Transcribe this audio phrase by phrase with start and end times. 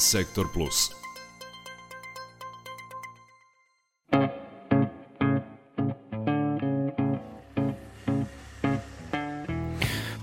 [0.00, 0.90] Sektor Plus.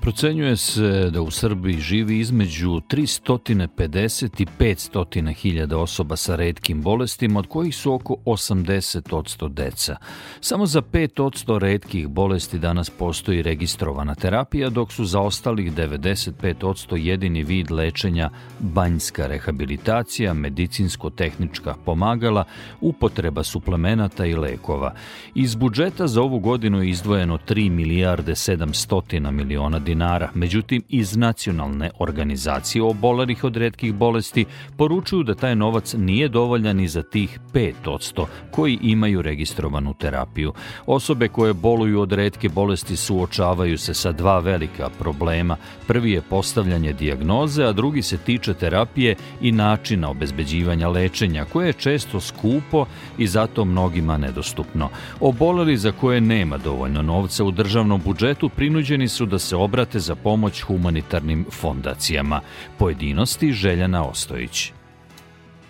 [0.08, 7.40] Procenjuje se da u Srbiji živi između 350 i 500 hiljada osoba sa redkim bolestima,
[7.40, 9.96] od kojih su oko 80% deca.
[10.42, 17.44] Samo za 5% redkih bolesti danas postoji registrovana terapija, dok su za ostalih 95% jedini
[17.44, 18.30] vid lečenja
[18.60, 22.44] banjska rehabilitacija, medicinsko-tehnička pomagala,
[22.82, 24.94] upotreba suplemenata i lekova.
[25.36, 30.30] Iz budžeta za ovu godinu je izdvojeno 3 milijarde 700 miliona dinara dinara.
[30.34, 34.46] Međutim, iz nacionalne organizacije obolerih od redkih bolesti
[34.78, 40.54] poručuju da taj novac nije dovoljan i za tih 5% koji imaju registrovanu terapiju.
[40.86, 45.58] Osobe koje boluju od redke bolesti suočavaju se sa dva velika problema.
[45.88, 51.74] Prvi je postavljanje dijagnoze, a drugi se tiče terapije i načina obezbeđivanja lečenja, koje je
[51.74, 52.86] često skupo
[53.18, 54.90] i zato mnogima nedostupno.
[55.20, 60.00] Oboleli za koje nema dovoljno novca u državnom budžetu prinuđeni su da se obrate obrate
[60.00, 62.42] za pomoć humanitarnim fondacijama.
[62.80, 64.74] Pojedinosti Željana Ostojić.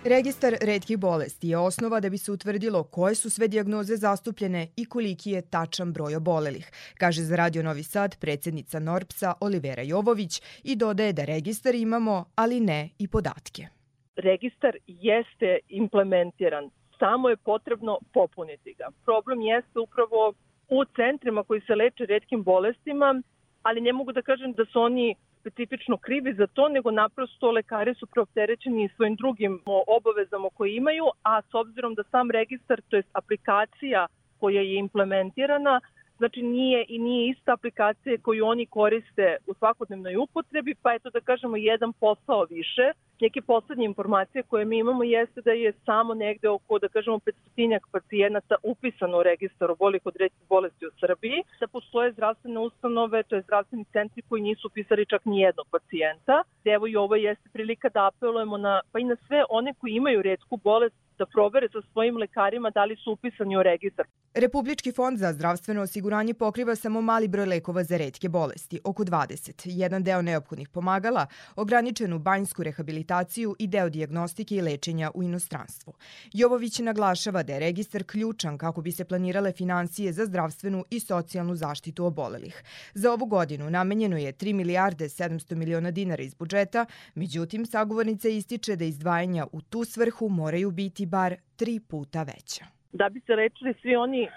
[0.04, 4.84] Registar redkih bolesti je osnova da bi se utvrdilo koje su sve dijagnoze zastupljene i
[4.84, 10.76] koliki je tačan broj obolelih, kaže za Radio Novi Sad predsednica Norpsa Olivera Jovović i
[10.76, 13.68] dodaje da registar imamo, ali ne i podatke.
[14.16, 18.88] Registar jeste implementiran, samo je potrebno popuniti ga.
[19.04, 20.34] Problem jeste upravo
[20.68, 23.22] u centrima koji se leče redkim bolestima
[23.62, 27.94] ali ne mogu da kažem da su oni specifično krivi za to, nego naprosto lekari
[27.94, 33.02] su preopterećeni svojim drugim obavezama koje imaju, a s obzirom da sam registar, to je
[33.12, 34.06] aplikacija
[34.40, 35.80] koja je implementirana,
[36.18, 41.20] znači nije i nije ista aplikacija koju oni koriste u svakodnevnoj upotrebi, pa eto da
[41.20, 42.92] kažemo jedan posao više.
[43.20, 47.18] Neke poslednje informacije koje mi imamo jeste da je samo negde oko, da kažemo,
[47.56, 53.22] 500 pacijenata upisano u registar obolih od rećih bolesti u Srbiji, da postoje zdravstvene ustanove,
[53.22, 56.42] to je zdravstveni centri koji nisu upisali čak ni jednog pacijenta.
[56.64, 60.22] Evo i ovo jeste prilika da apelujemo na, pa i na sve one koji imaju
[60.22, 64.06] redku bolest da provere sa svojim lekarima da li su upisani u registar.
[64.34, 69.62] Republički fond za zdravstveno osiguranje pokriva samo mali broj lekova za redke bolesti, oko 20,
[69.64, 75.92] jedan deo neophodnih pomagala, ograničenu banjsku rehabilitaciju i deo diagnostike i lečenja u inostranstvu.
[76.32, 81.54] Jovović naglašava da je registar ključan kako bi se planirale financije za zdravstvenu i socijalnu
[81.54, 82.62] zaštitu obolelih.
[82.94, 88.76] Za ovu godinu namenjeno je 3 milijarde 700 miliona dinara iz budžeta, međutim, sagovornica ističe
[88.76, 92.64] da izdvajanja u tu svrhu moraju biti bar tri puta veća.
[92.92, 94.30] Da bi se lečili svi oni uh,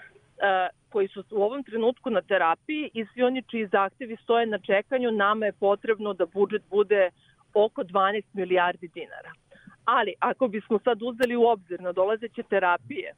[0.88, 5.10] koji su u ovom trenutku na terapiji i svi oni čiji zahtevi stoje na čekanju,
[5.10, 7.10] nama je potrebno da budžet bude
[7.54, 9.32] oko 12 milijardi dinara.
[9.84, 13.14] Ali ako bismo sad uzeli u obzir na dolazeće terapije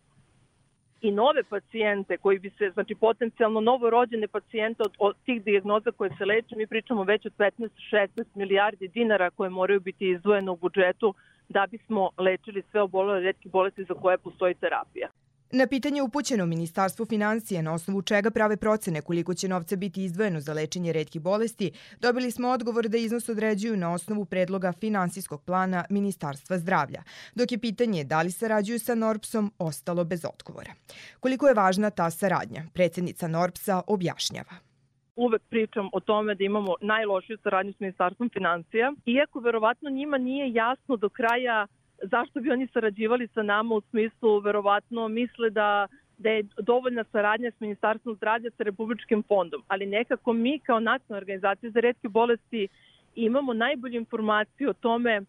[1.01, 6.11] i nove pacijente koji bi se, znači potencijalno novorođene pacijente od, od tih dijagnoza koje
[6.19, 11.15] se leče, mi pričamo već od 15-16 milijardi dinara koje moraju biti izdvojene u budžetu
[11.49, 15.09] da bismo lečili sve obolele redke bolesti za koje postoji terapija.
[15.57, 20.41] Na pitanje upućeno Ministarstvu financije na osnovu čega prave procene koliko će novca biti izdvojeno
[20.41, 25.85] za lečenje redkih bolesti, dobili smo odgovor da iznos određuju na osnovu predloga finansijskog plana
[25.91, 27.03] Ministarstva zdravlja,
[27.35, 30.73] dok je pitanje da li sarađuju sa Norpsom ostalo bez odgovora.
[31.21, 34.74] Koliko je važna ta saradnja, predsednica Norpsa objašnjava
[35.17, 40.53] uvek pričam o tome da imamo najlošiju saradnju s Ministarstvom financija, iako verovatno njima nije
[40.53, 41.67] jasno do kraja
[42.03, 45.89] zašto bi oni sarađivali sa nama u smislu verovatno misle da
[46.19, 51.19] da je dovoljna saradnja s Ministarstvom zdravlja sa Republičkim fondom, ali nekako mi kao nacionalna
[51.19, 52.69] organizacija za redke bolesti
[53.15, 55.23] imamo najbolju informaciju o tome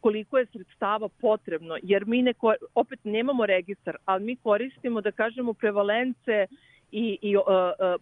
[0.00, 2.34] koliko je sredstava potrebno, jer mi ne,
[2.74, 6.46] opet nemamo registar, ali mi koristimo, da kažemo, prevalence
[6.92, 7.42] i, i uh,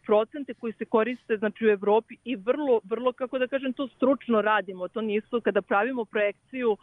[0.07, 4.43] procente koji se koriste znači u Evropi i vrlo, vrlo, kako da kažem, to stručno
[4.43, 4.89] radimo.
[4.89, 6.77] To nisu, kada pravimo projekciju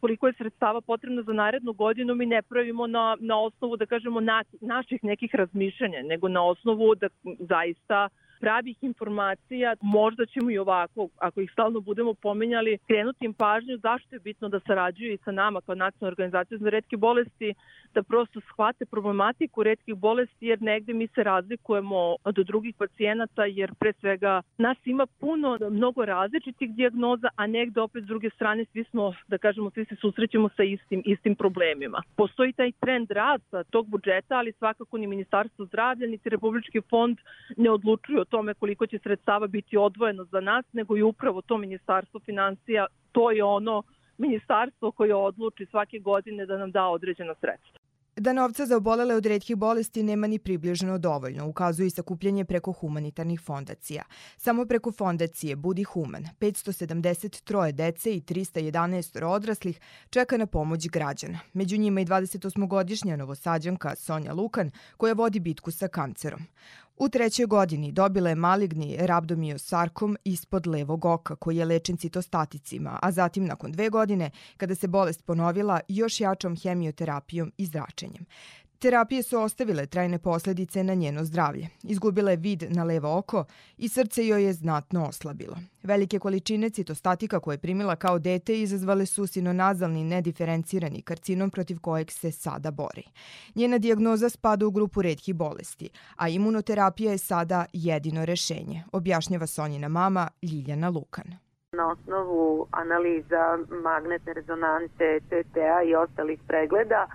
[0.00, 4.20] koliko je sredstava potrebno za narednu godinu, mi ne pravimo na, na osnovu, da kažemo,
[4.20, 10.58] na, naših nekih razmišljanja, nego na osnovu da zaista uh, pravih informacija, možda ćemo i
[10.58, 15.22] ovako, ako ih stalno budemo pominjali, krenuti im pažnju zašto je bitno da sarađuju i
[15.24, 17.54] sa nama kao nacionalna organizacija za redke bolesti,
[17.94, 23.74] da prosto shvate problematiku redkih bolesti, jer negde mi se razlikujemo od drugih pacijenata, jer
[23.78, 28.84] pre svega nas ima puno, mnogo različitih dijagnoza, a negde opet s druge strane svi
[28.84, 32.02] smo, da kažemo, svi se susrećemo sa istim, istim problemima.
[32.16, 37.18] Postoji taj trend rasta tog budžeta, ali svakako ni Ministarstvo zdravlja, niti Republički fond
[37.56, 41.58] ne odlučuju o tome koliko će sredstava biti odvojeno za nas, nego i upravo to
[41.58, 43.82] Ministarstvo financija, to je ono
[44.18, 47.82] ministarstvo koje odluči svake godine da nam da određena sredstva.
[48.16, 52.72] Da novca za obolele od redkih bolesti nema ni približno dovoljno, ukazuje i sakupljanje preko
[52.72, 54.02] humanitarnih fondacija.
[54.36, 59.80] Samo preko fondacije Budi Human, 573 dece i 311 odraslih
[60.10, 61.38] čeka na pomoć građana.
[61.52, 66.40] Među njima i 28-godišnja novosađanka Sonja Lukan, koja vodi bitku sa kancerom.
[66.96, 73.12] U trećoj godini dobila je maligni rabdomiosarkom ispod levog oka koji je lečen citostaticima, a
[73.12, 78.26] zatim nakon dve godine, kada se bolest ponovila, još jačom hemioterapijom i zračenjem.
[78.82, 81.68] Terapije su ostavile trajne posledice na njeno zdravlje.
[81.82, 83.44] Izgubila je vid na levo oko
[83.78, 85.56] i srce joj je znatno oslabilo.
[85.82, 92.10] Velike količine citostatika koje je primila kao dete izazvale su sinonazalni nediferencirani karcinom protiv kojeg
[92.10, 93.02] se sada bori.
[93.54, 99.88] Njena dijagnoza spada u grupu redkih bolesti, a imunoterapija je sada jedino rešenje, objašnjava Sonjina
[99.88, 101.24] mama Ljiljana Lukan.
[101.76, 107.06] Na osnovu analiza magnetne rezonance, TTA i ostalih pregleda,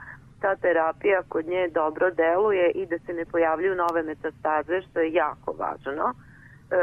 [0.42, 5.14] ta terapija kod nje dobro deluje i da se ne pojavljuju nove metastaze, što je
[5.14, 6.14] jako važno.
[6.72, 6.76] E,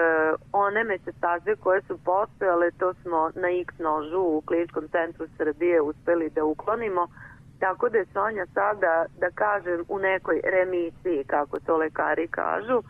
[0.53, 6.31] one metastaze koje su postojale, to smo na X nožu u kliničkom centru Srbije uspeli
[6.31, 7.09] da uklonimo,
[7.61, 12.85] tako da je Sonja sada, da kažem, u nekoj remisiji, kako to lekari kažu, e,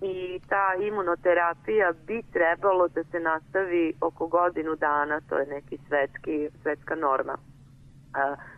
[0.00, 6.48] i ta imunoterapija bi trebalo da se nastavi oko godinu dana, to je neki svetski,
[6.62, 7.36] svetska norma.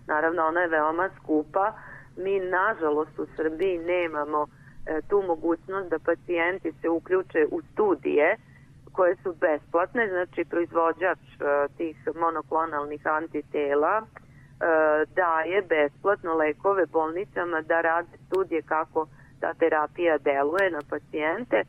[0.06, 1.72] Naravno, ona je veoma skupa.
[2.16, 4.46] Mi, nažalost, u Srbiji nemamo
[4.87, 8.37] e, tu mogućnost da pacijenti se uključe u studije
[8.93, 14.05] koje su besplatne, znači proizvođač e, tih monoklonalnih antitela e,
[15.14, 19.06] daje besplatno lekove bolnicama da rade studije kako
[19.40, 21.62] ta terapija deluje na pacijente.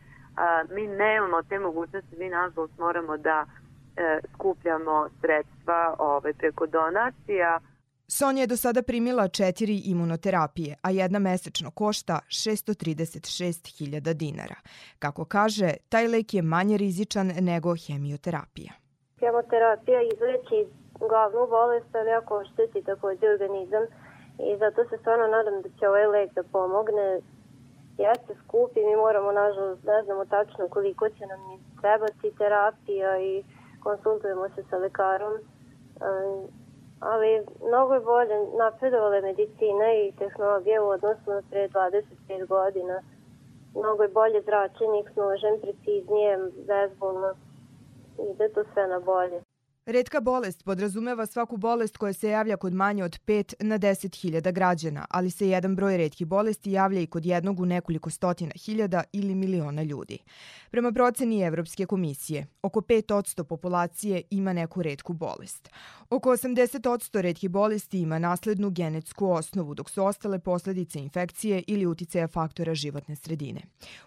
[0.72, 3.46] Mi nemamo te mogućnosti, mi nažalost moramo da
[4.34, 7.60] skupljamo sredstva ove, preko donacija,
[8.12, 14.56] Sonja je do sada primila četiri imunoterapije, a jedna mesečno košta 636.000 dinara.
[15.00, 18.72] Kako kaže, taj lek je manje rizičan nego hemioterapija.
[19.20, 20.60] Hemoterapija izleči
[21.10, 23.84] glavnu bolest, ali ako ošteti takođe organizam
[24.48, 27.08] i zato se stvarno nadam da će ovaj lek da pomogne.
[28.06, 31.42] Jeste skup i mi moramo, nažalost, ne znamo tačno koliko će nam
[31.82, 33.44] trebati terapija i
[33.84, 35.34] konsultujemo se sa lekarom
[37.00, 43.02] ali mnogo je bolje napredovala medicina i tehnologija u odnosu na pre 25 godina.
[43.76, 45.16] Mnogo je bolje zračenje s
[45.62, 46.38] preciznije,
[46.68, 47.34] bezbolno.
[48.32, 49.42] Ide to sve na bolje.
[49.92, 55.06] Redka bolest podrazumeva svaku bolest koja se javlja kod manje od 5 na 10.000 građana,
[55.10, 59.36] ali se jedan broj redkih bolesti javlja i kod jednog u nekoliko stotina hiljada ili
[59.36, 60.18] miliona ljudi.
[60.72, 65.70] Prema proceni Evropske komisije, oko 5% populacije ima neku redku bolest.
[66.10, 72.28] Oko 80% redkih bolesti ima naslednu genetsku osnovu, dok su ostale posledice infekcije ili uticaja
[72.28, 73.62] faktora životne sredine.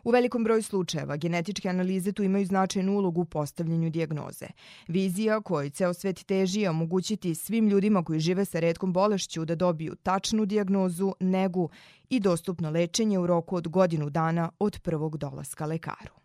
[0.05, 4.46] U velikom broju slučajeva genetičke analize tu imaju značajnu ulogu u postavljanju dijagnoze.
[4.88, 9.95] Vizija kojoj ceo svet teži omogućiti svim ljudima koji žive sa redkom bolešću da dobiju
[9.95, 11.71] tačnu dijagnozu, negu
[12.09, 16.22] i dostupno lečenje u roku od godinu dana od prvog dolaska lekaru.